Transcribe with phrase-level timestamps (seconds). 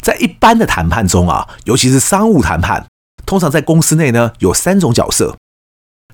[0.00, 2.86] 在一般的谈判中啊，尤其是商务谈判，
[3.26, 5.36] 通常在公司内呢有三种角色。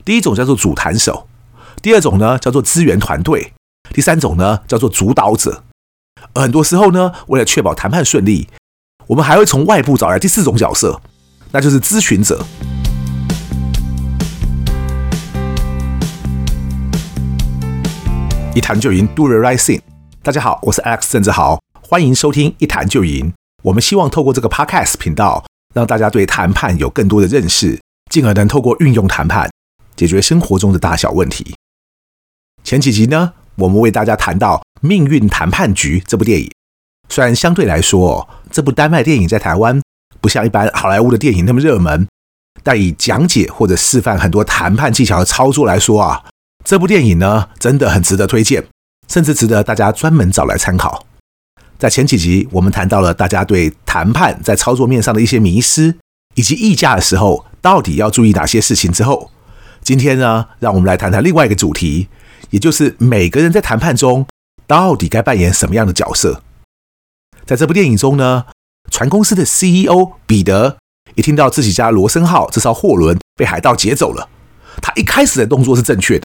[0.05, 1.29] 第一种叫做主谈手，
[1.81, 3.53] 第二种呢叫做资源团队，
[3.93, 5.63] 第三种呢叫做主导者。
[6.33, 8.49] 而很多时候呢，为了确保谈判顺利，
[9.07, 11.01] 我们还会从外部找来第四种角色，
[11.53, 12.45] 那就是咨询者。
[18.53, 19.83] 一谈就赢，Do the right thing。
[20.23, 23.33] 大家好，我是 Alex 郑志豪，欢迎收听一谈就赢。
[23.67, 25.45] 我们希望透过这个 Podcast 频道，
[25.75, 29.51] 让大家对谈判有更多的认识，进而能透过运用谈判
[29.97, 31.57] 解决生活中的大小问题。
[32.63, 36.49] 前几集呢，我们为大家谈到《命运谈判局》这部电影。
[37.09, 39.83] 虽然相对来说，这部丹麦电影在台湾
[40.21, 42.07] 不像一般好莱坞的电影那么热门，
[42.63, 46.25] 但以讲解或者示范很多谈判技巧的操作来说啊。
[46.65, 48.65] 这部电影呢，真的很值得推荐，
[49.09, 51.05] 甚至值得大家专门找来参考。
[51.79, 55.95] 在前几集，我们谈到了大家对谈判在操作面上的一些迷失，
[56.35, 59.31] 以及议价的时候到底要注意哪些事情之后，
[59.83, 62.09] 今天呢，让我们来谈谈另外一个主题，
[62.51, 64.27] 也就是每个人在谈判中
[64.67, 66.43] 到底该扮演什么样的角色。
[67.45, 68.47] 在这部电影中呢，
[68.91, 70.79] 船公司的 CEO 彼得
[71.15, 74.29] 一听到自己家罗森号这艘货轮被海盗劫走了，
[74.81, 76.25] 他一开始的动作是正确的。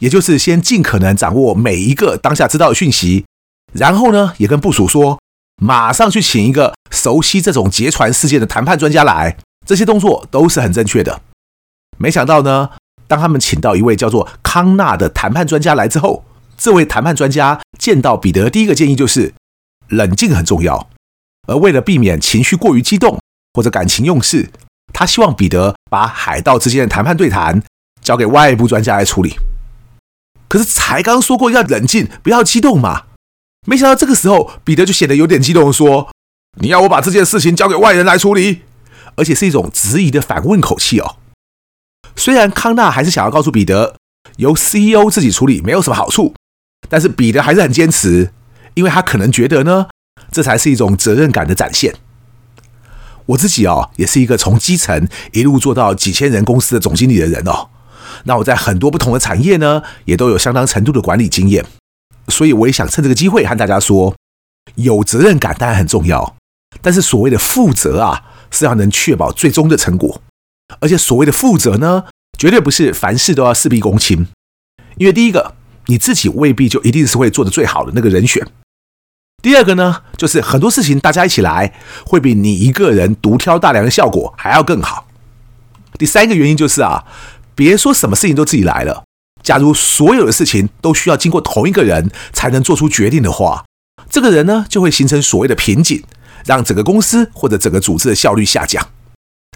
[0.00, 3.26] 也就是先尽可能掌握每一个当下知道的讯息，
[3.72, 5.20] 然后呢，也跟部属说，
[5.62, 9.36] 马上去请一个熟悉这种劫船事件的谈判专家来。
[9.66, 11.20] 这些动作都是很正确的。
[11.98, 12.70] 没想到呢，
[13.06, 16.24] 当他们请到一位叫做康纳的谈判专家来之后，
[16.56, 19.34] 这位谈判专家见到彼得第一个建议就是
[19.88, 20.88] 冷静很重要，
[21.46, 23.18] 而为了避免情绪过于激动
[23.52, 24.50] 或者感情用事，
[24.94, 27.62] 他希望彼得把海盗之间的谈判对谈
[28.00, 29.36] 交给外部专家来处理。
[30.48, 33.07] 可是才刚说过要冷静，不要激动嘛！
[33.68, 36.08] 没想到这个时候，彼得就显得有点激动，说
[36.58, 38.62] ：“你要我把这件事情交给外人来处理，
[39.14, 41.16] 而且是一种质疑的反问口气哦。”
[42.16, 43.94] 虽然康纳还是想要告诉彼得，
[44.38, 46.34] 由 CEO 自己处理没有什么好处，
[46.88, 48.32] 但是彼得还是很坚持，
[48.72, 49.88] 因为他可能觉得呢，
[50.32, 51.94] 这才是一种责任感的展现。
[53.26, 57.68] 我自己哦，也是一个从基层一路做到几千人公司的总经理的人哦。
[58.24, 61.66] 那我在很多不同的产业呢，也都有相当程度的管理经验，
[62.28, 64.14] 所以我也想趁这个机会和大家说，
[64.76, 66.36] 有责任感当然很重要，
[66.80, 70.22] 但是所谓的负责啊，是要能确保最终的成果，
[70.80, 72.04] 而且所谓的负责呢，
[72.38, 74.26] 绝对不是凡事都要事必躬亲，
[74.96, 75.54] 因为第一个，
[75.86, 78.44] 你自己未必就一定是会做的最好的那个人选；
[79.42, 81.74] 第二个呢，就是很多事情大家一起来，
[82.04, 85.06] 会比你一个人独挑大梁的效果还要更好；
[85.98, 87.04] 第三个原因就是啊。
[87.58, 89.02] 别说什么事情都自己来了。
[89.42, 93.64] 假如所有的事情都需要经过同一个人才能做出决定的话，
[94.10, 96.02] 这个人呢就会形成所谓的瓶颈，
[96.44, 98.88] 让整个公司或者整个组织的效率下降。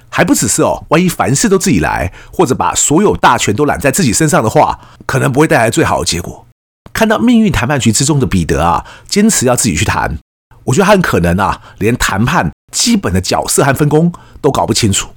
[0.08, 6.46] 还不只是哦，万一凡事都自己来，或者把所有大权都揽在自己身上的话，可能不会带来最好的结果。
[6.92, 10.18] 看到命运谈判局之中的彼得啊，坚持要自己去谈，
[10.64, 15.08] 我觉得他很可能啊，连谈判基本的角色和分工都搞不清楚。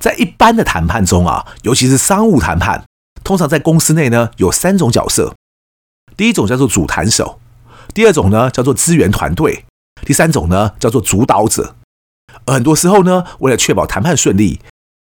[0.00, 2.82] 在一般的谈判中啊，尤其是商务谈判，
[3.24, 5.34] 通常在公司内呢有三种角色。
[6.16, 7.40] 第一种叫做主谈手，
[7.92, 9.64] 第二种呢叫做资源团队，
[10.04, 11.74] 第三种呢叫做主导者。
[12.46, 14.60] 很多时候呢，为了确保谈判顺利，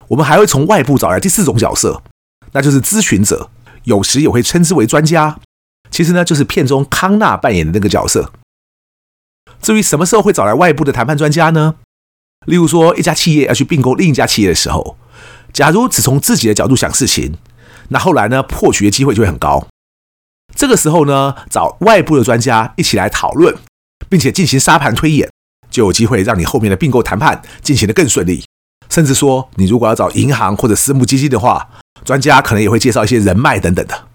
[0.10, 2.04] 我们还会从外部找来第四种角色，
[2.52, 3.50] 那就是咨询者，
[3.84, 5.40] 有时也会称之为专家。
[5.90, 8.32] 其实呢，就是片中康纳扮演的那个角色。
[9.62, 11.76] 至于什么时候会找来外部的谈判专家呢？
[12.46, 14.98] 例如说，一家企业要去并购另一家企业的时候，
[15.54, 17.38] 假如只从自己的角度想事情，
[17.90, 19.68] 那后来呢，破局的机会就会很高。
[20.56, 23.56] 这个时候呢，找外部的专家一起来讨论，
[24.10, 25.30] 并且进行沙盘推演，
[25.70, 28.44] 就有机会让你后面的并购谈判进行的更顺利。
[28.90, 31.70] 甚至说，你如果要找银行或者私募基金的话，
[32.06, 34.08] 专家可能也会介绍一些人脉等等的。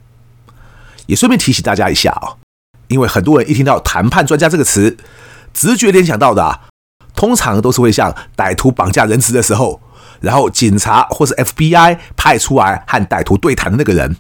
[1.06, 2.37] 也顺便提醒大家一下啊，
[2.89, 4.97] 因为很多人一听到谈判专家这个词，
[5.53, 6.69] 直觉联想到的啊。
[7.15, 9.81] 通常都是会像歹徒绑架人质的时候，
[10.20, 14.17] 然后警察或是 FBI 派出来和歹徒对谈的那个人，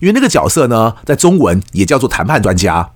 [0.00, 2.92] 因为那个角色呢，在中文也叫做谈判专家。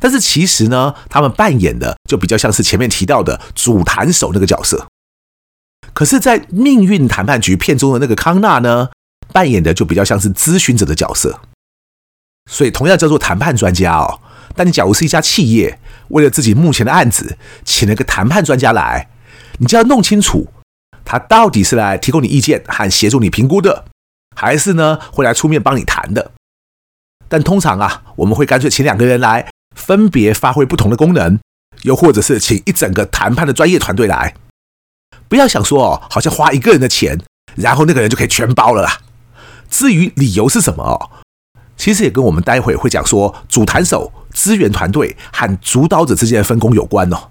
[0.00, 4.86] 但是其实呢，他们扮演的就比较像是前面提到的主谈手那个角色。
[5.92, 8.88] 可是，在命运谈判局片中的那个康纳呢，
[9.32, 11.40] 扮演的就比较像是咨询者的角色。
[12.50, 14.20] 所以，同样叫做谈判专家哦。
[14.56, 15.78] 但你假如是一家企业，
[16.08, 19.08] 为了自己目前的案子，请了个谈判专家来，
[19.58, 20.48] 你就要弄清楚，
[21.04, 23.84] 他到底是来提供你意见和协助你评估的，
[24.34, 26.32] 还是呢会来出面帮你谈的。
[27.28, 31.38] 但通常啊，我们会干脆请两个人来，分别发挥不同的功能，
[31.82, 34.34] 又或者是请一整个谈判的专业团队来。
[35.28, 37.18] 不要想说哦，好像花一个人的钱，
[37.56, 39.00] 然后那个人就可以全包了啦。
[39.68, 41.10] 至于理由是什么哦，
[41.76, 47.30] 其实也跟我们待会会讲说，主谈手、资源团队和主导者之间的分工有关哦。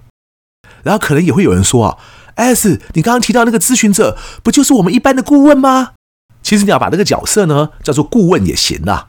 [0.81, 1.97] 然后可能也会有人说啊
[2.35, 5.93] ，S，你刚刚提到那个咨询者，不就是我们一般的顾问吗？
[6.41, 9.07] 其实你要把那个角色呢叫做顾问也行啊。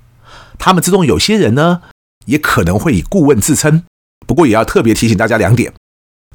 [0.59, 1.83] 他们之中有些人呢，
[2.27, 3.85] 也可能会以顾问自称。
[4.27, 5.75] 不过也要特别提醒大家两点：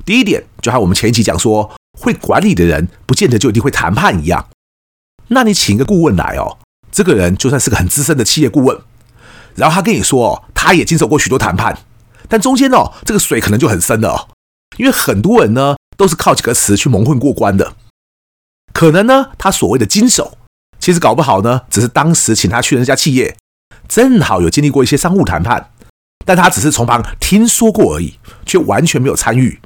[0.06, 4.50] 第一点，就和我们前一集讲说，会管理的人不见得就一定会谈判一样。
[5.30, 6.58] 那你请一个顾问来哦，
[6.92, 8.78] 这个人就算是个很资深的企业顾问，
[9.56, 11.80] 然后他跟你说，他也经手过许多谈判，
[12.28, 14.28] 但中间哦，这个水可能就很深了哦。
[14.78, 17.76] 因为很多人呢都是靠几个词去蒙混过关的，
[18.72, 20.38] 可能呢他所谓的经手，
[20.80, 23.36] 其实搞不好呢只是当时请他去的那家企业，
[23.90, 25.72] 正好有经历过一些商务谈判，
[26.26, 29.60] 但他只是从旁听说过而已，却完全没有参与。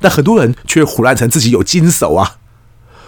[0.00, 2.38] 但很多人却胡乱成自己有经手啊，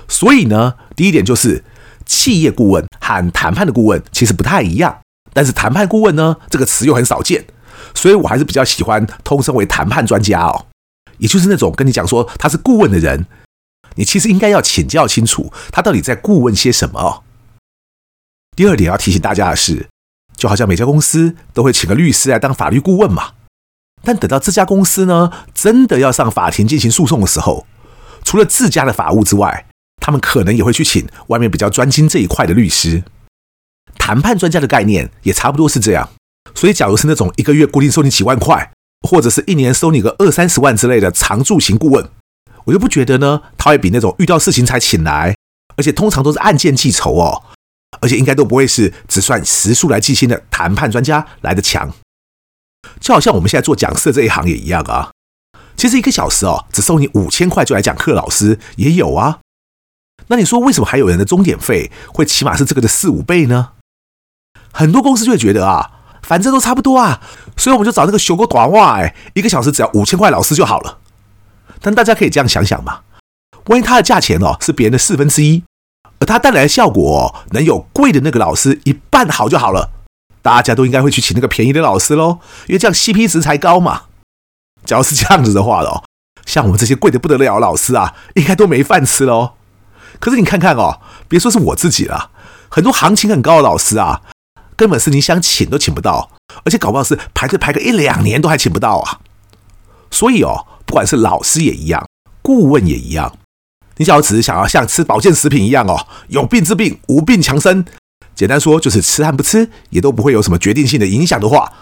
[0.06, 1.64] 所以呢，第一点就是
[2.04, 4.98] 企业顾问和谈判的顾问其实不太一样，
[5.32, 7.46] 但是谈判顾问呢这个词又很少见，
[7.94, 10.66] 所以我还是比较喜欢通称为谈判专家哦。
[11.18, 13.26] 也就是那种跟你讲说他是顾问的人，
[13.96, 17.24] 你其实应该要请教清楚他到底在顾问些什么。
[18.56, 19.88] 第二点要提醒大家的是，
[20.36, 23.32] 就好像每家公司都会请个律师来当法律顾问嘛，
[24.02, 27.66] 但等到这家公司呢真的要上法庭进行诉讼的时候，
[28.24, 29.66] 除了自家的法务之外，
[30.00, 33.04] 他们可能也会去请外面比较专精这一块的律师。
[33.98, 36.08] 谈判专家的概念也差不多是这样，
[36.54, 38.70] 所以假如是那种一个月固定收你几万块。
[39.02, 42.08] 或者是一年收你个二三十万之类的常驻型顾问，
[42.64, 45.36] 我就不觉得呢，他会比那种遇到事情才请来，
[45.76, 47.42] 而且通常都是按件计酬哦，
[48.00, 51.92] 而且应该都不会是只算时数来计薪的谈判专家来的强。
[53.00, 55.12] 就好像我们现在做讲师这一行也一样啊，
[55.76, 59.40] 其实一个小时哦，只收你五千块就来讲课，老师也有啊。
[60.28, 63.72] 那你说为什么还有人的钟点费会起码是这个的四五倍呢？
[64.72, 65.92] 很多公司就会觉得啊。
[66.26, 67.20] 反正都差不多啊，
[67.56, 70.98] 所以我们就找那个修个短袜，哎，一个小时只要五千块老师就好了。
[71.80, 73.02] 但大家可以这样想想嘛，
[73.66, 75.62] 万一他的价钱哦是别人的四分之一，
[76.18, 79.90] 而他带来的效果哦能有贵的那个老师一半好就好了，
[80.42, 84.02] 大家都应该会去请那个便宜的老师喽，因为这样 CP 值才高嘛。
[84.84, 86.02] 假如是这样子的话哦，
[86.44, 89.52] 像我们这些贵的不得了的老师啊，应该都没饭吃喽。
[90.18, 92.30] 可是你看看哦，别说是我自己了，
[92.68, 94.22] 很多行情很高的老师啊。
[94.76, 96.30] 根本是你想请都请不到，
[96.64, 99.20] 而且搞不好是排队排个一两年都还请不到啊！
[100.10, 102.06] 所以哦，不管是老师也一样，
[102.42, 103.38] 顾问也一样，
[103.96, 107.84] 你只要只是想要像吃保健食品一样哦，有病治病，无病强身，
[108.34, 111.72] 简单说就是吃和不吃也都不会有什么决定性的影响的话，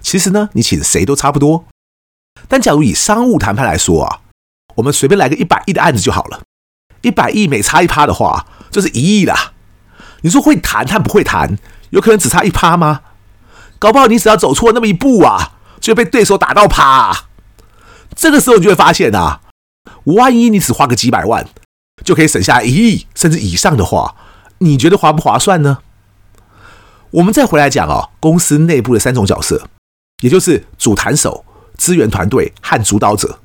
[0.00, 1.66] 其实呢，你请谁都差不多。
[2.48, 4.20] 但假如以商务谈判来说啊，
[4.76, 6.42] 我们随便来个一百亿的案子就好了，
[7.02, 9.52] 一百亿每差一趴的话，就是一亿啦。
[10.22, 11.58] 你说会谈和不会谈？
[11.90, 13.02] 有可能只差一趴吗？
[13.78, 17.28] 搞不好你只要走错那么一步啊，就被对手打到趴啊。
[18.16, 19.40] 这个时候你就会发现啊，
[20.04, 21.46] 万一你只花个几百万，
[22.04, 24.16] 就可以省下一亿甚至以上的话，
[24.58, 25.78] 你觉得划不划算呢？
[27.10, 29.68] 我们再回来讲哦，公司内部的三种角色，
[30.22, 31.44] 也就是主谈手、
[31.76, 33.38] 资源团队和主导者，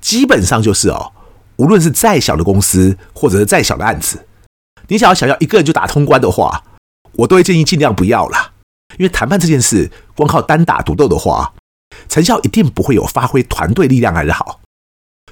[0.00, 1.12] 基本上就是哦，
[1.56, 4.26] 无论是再小的公司或者是再小的案子，
[4.88, 6.64] 你想要想要一个人就打通关的话。
[7.18, 8.52] 我都会建议尽量不要啦，
[8.98, 11.54] 因为谈判这件事，光靠单打独斗的话，
[12.08, 14.60] 成效一定不会有发挥团队力量来的好。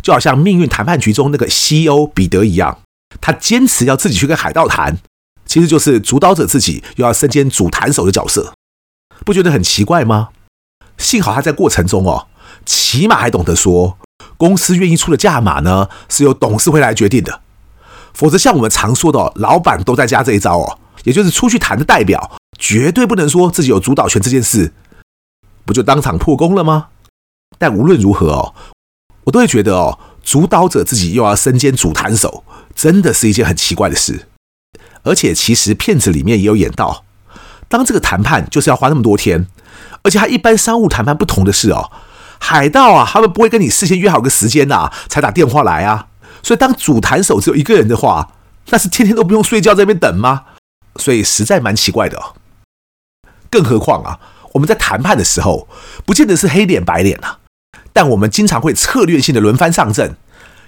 [0.02, 2.78] 就好像命运谈判局中那个 CEO 彼得一样，
[3.20, 4.98] 他坚持要自己去跟海盗谈，
[5.46, 8.54] 其实就是主导者自己又要身兼主谈手的角色，
[9.24, 10.30] 不觉得很奇怪吗？
[10.98, 12.26] 幸好他在过程中哦，
[12.66, 13.98] 起码还懂得说，
[14.36, 17.40] 公司愿意出的价码呢，是由董事会来决定的，
[18.12, 20.78] 否则像我们常说的，老板都在加这一招哦。
[21.04, 24.72] 也就是出去谈的代表，绝对不能说自己有主导权这件事，
[25.64, 26.88] 不就当场破功了吗？
[27.56, 28.54] 但无论如何哦，
[29.24, 32.44] 我都会觉得哦，主导者自己又要身兼主谈手，
[32.74, 34.26] 真的是一件很奇怪的事。
[35.04, 37.04] 而且其实片子里面也有演到，
[37.68, 39.46] 当这个谈判就是要花那么多天，
[40.02, 41.92] 而且还一般商务谈判不同的是哦，
[42.40, 46.08] 海盗啊，他们不会跟你事先约好个时间呐，才打电话来啊。
[46.42, 48.32] 所以当主谈手只有一个人的话，
[48.70, 50.44] 那是天天都不用睡觉在那边等吗？
[50.96, 52.34] 所以实在蛮奇怪的，
[53.50, 54.20] 更何况啊，
[54.52, 55.68] 我们在谈判的时候，
[56.04, 57.38] 不见得是黑脸白脸啊，
[57.92, 60.16] 但我们经常会策略性的轮番上阵，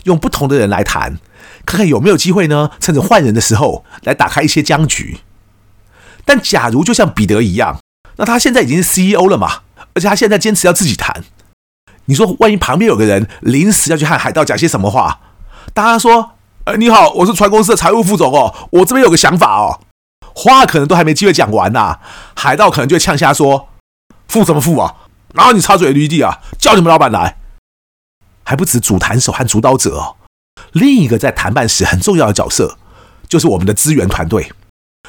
[0.04, 1.18] 用不同的人来谈，
[1.64, 5.20] 看看有没有机会呢，趁着换人的时候来打开一些僵局。
[6.24, 7.78] 但假如就像彼得一样，
[8.16, 9.62] 那他现在已经是 CEO 了嘛，
[9.94, 11.22] 而且他现在坚持要自己谈，
[12.06, 15.20] 你说，万一旁边有个人临时要去和海盗讲些什么话，
[15.72, 16.32] 大家说
[16.66, 19.80] ：“呃，你好，我是船公司的财务副总哦，我这边有个想法哦。”
[20.38, 22.00] 话可能都还没机会讲完呐、啊，
[22.36, 23.70] 海盗可能就会呛下说
[24.28, 24.94] ：“付什么付啊？
[25.32, 26.40] 哪有你插嘴的余地啊？
[26.58, 27.38] 叫你们老板来！”
[28.44, 30.16] 还不止主谈手和主导者哦，
[30.72, 32.76] 另一个在谈判时很重要的角色，
[33.26, 34.52] 就是我们的资源团队。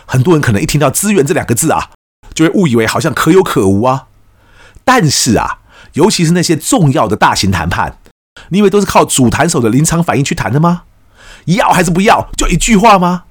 [0.06, 1.90] 很多人可能一听到“资源”这两个字啊，
[2.34, 4.08] 就会误以为好像可有可无啊。
[4.86, 5.60] 但是啊，
[5.94, 8.00] 尤其是那些重要的大型谈判，
[8.50, 10.84] 你以为都是靠主谈手的临场反应去谈的吗？
[11.46, 12.30] 要还是不要？
[12.38, 13.26] 就一句话吗？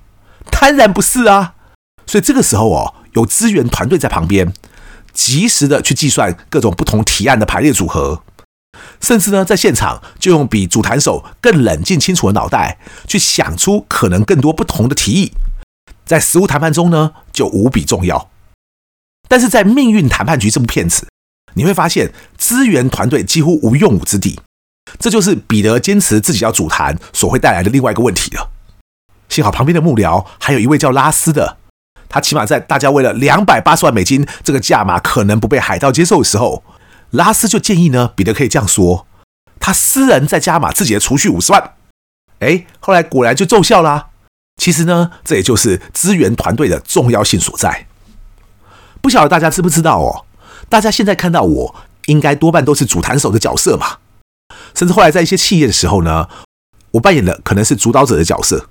[0.50, 1.54] 当然不是啊。
[2.06, 4.52] 所以这个时候哦，有资源团队在旁边，
[5.12, 8.22] 及时的去计算各种不同提案的排列组合，
[9.00, 15.32] 甚至呢，在现场就用比主谈手更冷静清楚的脑袋，去想出可能更多不同的提议，
[16.04, 18.30] 在实物谈判中呢，就无比重要。
[19.28, 21.08] 但是在《命运谈判局》这部片子，
[21.54, 24.38] 你会发现资源团队几乎无用武之地，
[25.00, 28.52] 这就是彼得坚持自己要主谈所会带来的另外一个问题了。
[29.28, 31.56] 幸好旁边的幕僚还有一位叫拉斯的。
[32.16, 36.64] 他起码在大家为了两百八十万美金这个价码可能不被海盗接受的时候，
[37.10, 39.06] 拉斯就建议呢，彼得可以这样说：
[39.60, 41.74] 他私人再加码自己的储蓄五十万。
[42.38, 44.06] 哎，后来果然就奏效啦。
[44.56, 47.86] 其实呢，这也就是资源团队的重要性所在。
[49.02, 50.24] 不晓得大家知不知道哦？
[50.70, 51.74] 大家现在看到我，
[52.06, 53.98] 应该多半都是主谈手的角色嘛。
[54.74, 56.30] 甚至后来在一些企业的时候呢，
[56.92, 58.70] 我扮演的可能是主导者的角色。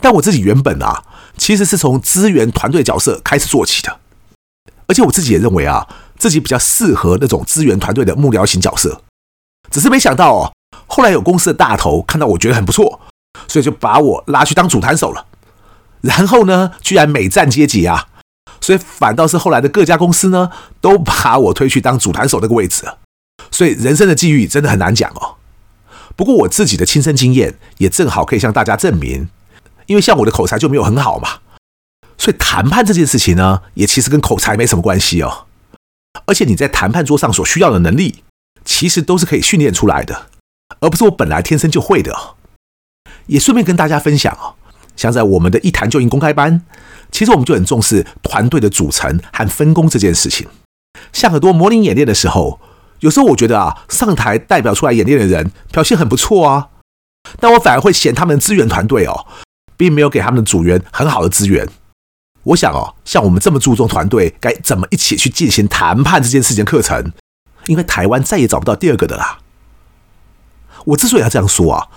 [0.00, 1.02] 但我自己原本啊。
[1.36, 3.98] 其实是从资源团队角色开始做起的，
[4.86, 5.86] 而且我自己也认为啊，
[6.16, 9.02] 自己比较适合那种资源团队的幕僚型角色。
[9.70, 10.52] 只是没想到哦，
[10.86, 13.00] 后来有公司的大头看到我觉得很不错，
[13.48, 15.26] 所以就把我拉去当主谈手了。
[16.02, 18.08] 然后呢，居然每战阶级啊，
[18.60, 20.50] 所以反倒是后来的各家公司呢，
[20.80, 22.86] 都把我推去当主谈手那个位置。
[23.50, 25.36] 所以人生的际遇真的很难讲哦。
[26.14, 29.28] 不过我自己的亲身经验也正好可以向大家证明。
[29.86, 31.40] 因为像我的口才就没有很好嘛，
[32.16, 35.46] 所以谈判这件事情呢，也其实跟口才没什么关系哦。
[36.26, 38.22] 而且你在谈判桌上所需要的能力，
[38.64, 40.26] 其实都是可以训练出来的，
[40.80, 42.34] 而不是我本来天生就会的。
[43.26, 44.54] 也顺便跟大家分享哦，
[44.96, 46.62] 像在我们的一谈就赢公开班，
[47.10, 50.46] 其实我们就很重视团队的组成和分工这件事情。
[51.12, 52.60] 像很多模拟演练的时候，
[53.00, 56.68] 有时候我觉得啊，上台代表出来演练的人表现很不错啊，
[57.40, 59.26] 但我反而会嫌他们的资源团队哦。
[59.76, 61.68] 并没有给他们的组员很好的资源。
[62.44, 67.12] 我想哦，像我们这么注重团队该怎么一起去进行谈判这件事情的课程，
[67.66, 69.38] 因为台湾再也找不到第二个的啦。
[70.84, 71.88] 我之所以要这样说啊，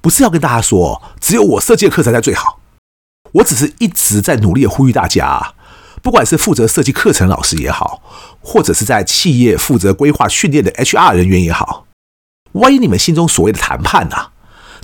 [0.00, 2.60] 不是要跟大家说只有我设计的课程才最好，
[3.32, 5.54] 我只是一直在努力的呼吁大家，
[6.00, 8.00] 不管是负责设计课程老师也好，
[8.40, 11.86] 或者是在企业负责规划训练的 HR 人员也好，
[12.52, 14.30] 万一你们心中所谓的谈判啊。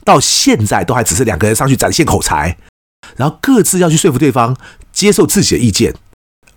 [0.05, 2.57] 到现在都还只是两个人上去展现口才，
[3.17, 4.57] 然后各自要去说服对方
[4.93, 5.95] 接受自己的意见，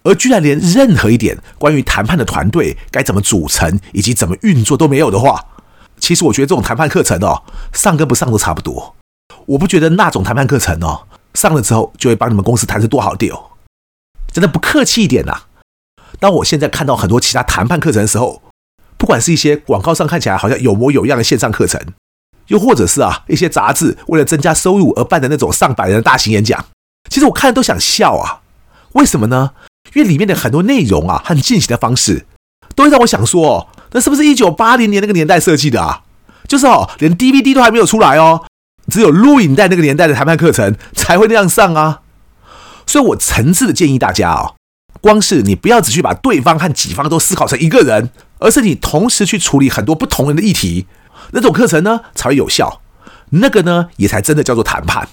[0.04, 5.44] 而居然连任何一点关于谈判的团队该怎么组成以及怎么运作都没有的话，
[6.00, 8.96] 其实我觉得这种谈判课程哦，上跟不上都差不多。
[9.46, 13.58] 我不觉得那种谈判课程哦，上了之后就会帮你们公司谈得多好屌，
[14.32, 15.44] 真的不客气一点呐。
[16.20, 18.42] 当我现在看到很多其他谈判课程的时候，
[18.98, 21.82] 不管是一些广告上看起来好像有模有样的线上课程。
[22.48, 26.66] 又或者是啊，一些杂志为了增加收入而办的那种上百人的大型演讲，
[27.10, 28.42] 其实我看了都想笑啊。
[28.94, 29.51] 为什么呢？
[29.94, 32.25] 因为里面的很多内容啊和进行的方式，
[32.75, 36.04] 都会让我想说，那是不是一九八零年那个年代设计的啊？
[36.48, 38.46] 就是哦，连 DVD 都还没有出来哦，
[38.89, 42.01] 只有录影带那个年代的谈判课程才会那样上啊。
[42.86, 44.56] 所以我诚挚的建议大家哦，
[45.01, 50.88] 光是你不要只去把对方和己方都思考成一个人，而是你同时去处理很多不同人的议题。
[51.31, 52.81] 那种课程呢才会有效，
[53.29, 55.07] 那个呢也才真的叫做谈判。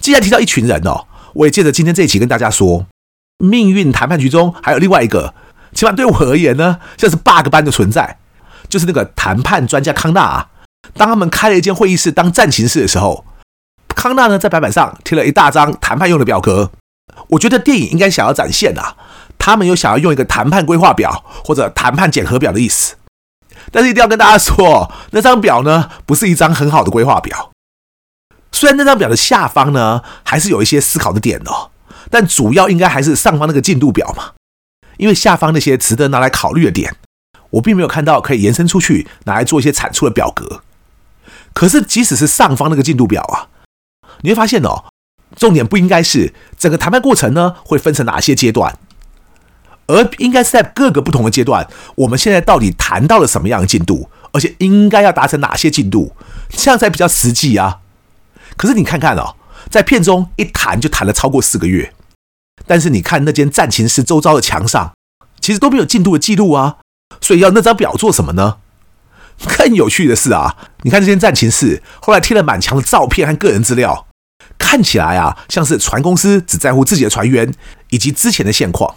[0.00, 2.86] 既然提到一群人哦，我也借着今天这一期跟大家说，
[3.38, 5.34] 命运谈判局中还有另外一个，
[5.74, 8.18] 起码对我而言呢，像是 bug 般的存在，
[8.68, 10.50] 就是那个谈判专家康纳啊。
[10.94, 13.24] 当他们开了一间会议室当战情室的时候，
[13.94, 16.70] 康纳呢在白板上贴了一大张谈判用的表格。
[17.28, 18.96] 我觉得电影应该想要展现啊，
[19.38, 22.96] 他们有想要用一个谈判规划表或者谈判检核表的意思。
[23.72, 27.50] 但是一定要跟大家说，那张表呢，不是一张很好的规划表。
[28.52, 31.70] 虽然那张表的下方呢，还是有一些思考的点哦，
[32.10, 34.32] 但主要应该还是上方那个进度表嘛。
[34.96, 36.94] 因为下方那些值得拿来考虑的点，
[37.50, 40.62] 我并没有看到可以延伸出去拿来做一些产出的表格。
[41.54, 43.48] 可是即使是上方那个进度表啊，
[44.20, 44.84] 你会发现哦，
[45.36, 48.78] 重点不应该是整个谈判过程呢会分成哪些阶段，
[49.90, 51.66] 而应该是在各个不同的阶段，
[51.96, 56.14] 我们现在到底谈到了什么样的进度，而且应该要达成哪些进度，
[56.50, 57.80] 这样才比较实际啊。
[58.56, 59.34] 可是你看看哦，
[59.68, 61.92] 在片中一谈就谈了超过四个月，
[62.66, 64.92] 但是你看那间战情室周遭的墙上，
[65.40, 66.76] 其实都没有进度的记录啊。
[67.20, 68.58] 所以要那张表做什么呢？
[69.56, 74.06] 更有趣的是啊，你看这间战情室后来贴了满墙的照片和个人资料，
[74.58, 77.52] 看起来啊像是船公司只在乎自己的船员
[77.88, 78.94] 以及之前的现况。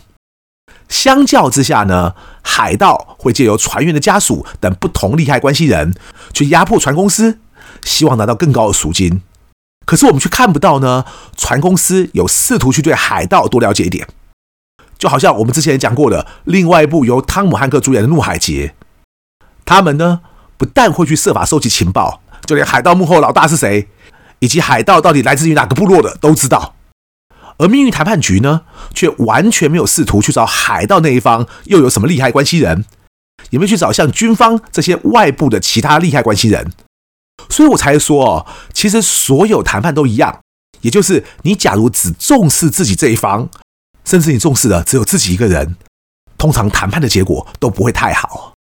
[0.94, 5.96] 相较之下呢，海盗会借由船员的家属等不同利害关系人
[6.34, 7.40] 去压迫船公司，
[7.84, 9.24] 希望拿到更高的赎金。
[9.88, 11.04] 可是我们却看不到呢，
[11.36, 14.08] 船公司有试图去对海盗多了解一点。
[15.00, 18.76] 就好像我们之前讲过的，另外一部由汤姆汉克主演的《怒海劫》，
[19.66, 20.22] 他们呢
[20.58, 23.88] 不但会去设法收集情报，就连海盗幕后老大是谁，
[24.38, 26.73] 以及海盗到底来自于哪个部落的都知道。
[27.58, 28.62] 而命运谈判局呢，
[28.94, 32.86] 却完全没有试图去找海盗那一方又有什么利害关系人，
[33.52, 36.72] 也没去找像军方这些外部的其他利害关系人。
[37.50, 40.42] 所以我才说哦，其实所有谈判都一样，
[40.82, 43.50] 也就是你假如只重视自己这一方，
[44.06, 45.76] 甚至你重视的只有自己一个人，
[46.38, 48.54] 通常谈判的结果都不会太好。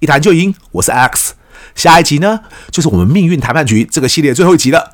[0.00, 1.34] 一谈就赢，我是 X，
[1.74, 2.40] 下一集呢
[2.70, 4.90] 就是我们命运谈判局这个系列最后一集了，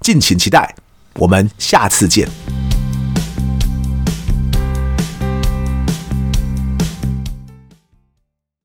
[0.00, 0.76] 敬请期待，
[1.14, 2.61] 我们下次见。